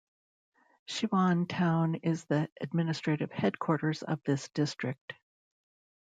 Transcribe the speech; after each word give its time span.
Siwan 0.87 1.47
town 1.47 1.93
is 1.93 2.25
the 2.25 2.49
administrative 2.59 3.31
headquarters 3.31 4.01
of 4.01 4.19
this 4.23 4.49
district. 4.49 5.13